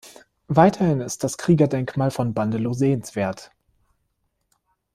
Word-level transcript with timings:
Weiterhin 0.47 0.99
ist 0.99 1.23
das 1.23 1.37
Kriegerdenkmal 1.37 2.09
von 2.09 2.33
Bandelow 2.33 2.73
sehenswert. 2.73 3.51